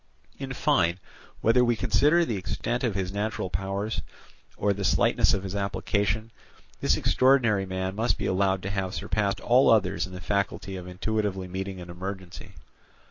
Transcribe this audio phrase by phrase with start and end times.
[0.39, 0.99] In fine,
[1.41, 4.01] whether we consider the extent of his natural powers,
[4.57, 6.31] or the slightness of his application,
[6.79, 10.87] this extraordinary man must be allowed to have surpassed all others in the faculty of
[10.87, 12.53] intuitively meeting an emergency.